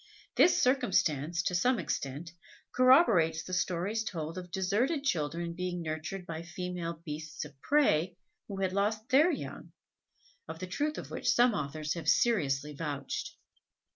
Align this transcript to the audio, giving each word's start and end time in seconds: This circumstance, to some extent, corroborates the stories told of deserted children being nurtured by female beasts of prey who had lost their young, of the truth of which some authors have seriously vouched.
This 0.35 0.59
circumstance, 0.59 1.43
to 1.43 1.53
some 1.53 1.77
extent, 1.77 2.31
corroborates 2.71 3.43
the 3.43 3.53
stories 3.53 4.03
told 4.03 4.35
of 4.35 4.49
deserted 4.49 5.03
children 5.03 5.53
being 5.53 5.83
nurtured 5.83 6.25
by 6.25 6.41
female 6.41 7.03
beasts 7.05 7.45
of 7.45 7.61
prey 7.61 8.17
who 8.47 8.61
had 8.61 8.73
lost 8.73 9.09
their 9.09 9.29
young, 9.29 9.73
of 10.47 10.57
the 10.57 10.65
truth 10.65 10.97
of 10.97 11.11
which 11.11 11.29
some 11.29 11.53
authors 11.53 11.93
have 11.93 12.09
seriously 12.09 12.73
vouched. 12.73 13.35